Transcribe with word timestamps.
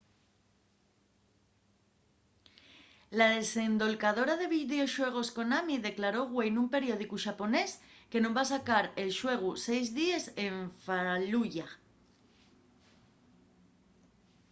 la 3.19 3.27
desendolcadora 3.35 4.35
de 4.39 4.47
videoxuegos 4.57 5.29
konami 5.37 5.75
declaró 5.89 6.21
güei 6.33 6.49
nun 6.53 6.67
periódicu 6.75 7.15
xaponés 7.25 7.71
que 8.11 8.21
nun 8.21 8.33
va 8.37 8.45
sacar 8.53 8.85
el 9.01 9.09
xuegu 9.19 9.51
seis 9.65 9.87
díes 9.99 10.23
en 10.45 10.55
fallujah 10.85 11.71